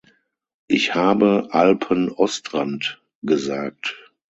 [0.67, 4.09] Ich habe 'Alpenostrand' gesagt.